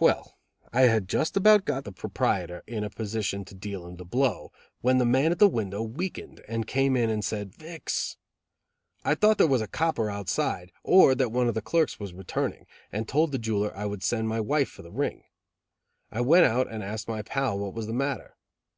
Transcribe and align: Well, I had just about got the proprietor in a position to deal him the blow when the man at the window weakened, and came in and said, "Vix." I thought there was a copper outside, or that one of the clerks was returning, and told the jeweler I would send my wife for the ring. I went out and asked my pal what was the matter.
Well, 0.00 0.38
I 0.72 0.84
had 0.84 1.10
just 1.10 1.36
about 1.36 1.66
got 1.66 1.84
the 1.84 1.92
proprietor 1.92 2.62
in 2.66 2.84
a 2.84 2.88
position 2.88 3.44
to 3.44 3.54
deal 3.54 3.86
him 3.86 3.96
the 3.96 4.06
blow 4.06 4.50
when 4.80 4.96
the 4.96 5.04
man 5.04 5.30
at 5.30 5.38
the 5.38 5.46
window 5.46 5.82
weakened, 5.82 6.40
and 6.48 6.66
came 6.66 6.96
in 6.96 7.10
and 7.10 7.22
said, 7.22 7.54
"Vix." 7.54 8.16
I 9.04 9.14
thought 9.14 9.36
there 9.36 9.46
was 9.46 9.60
a 9.60 9.66
copper 9.66 10.08
outside, 10.08 10.72
or 10.82 11.14
that 11.16 11.30
one 11.32 11.48
of 11.48 11.54
the 11.54 11.60
clerks 11.60 12.00
was 12.00 12.14
returning, 12.14 12.64
and 12.90 13.06
told 13.06 13.30
the 13.30 13.38
jeweler 13.38 13.76
I 13.76 13.84
would 13.84 14.02
send 14.02 14.26
my 14.26 14.40
wife 14.40 14.70
for 14.70 14.80
the 14.80 14.90
ring. 14.90 15.24
I 16.10 16.22
went 16.22 16.46
out 16.46 16.66
and 16.66 16.82
asked 16.82 17.06
my 17.06 17.20
pal 17.20 17.58
what 17.58 17.74
was 17.74 17.86
the 17.86 17.92
matter. 17.92 18.38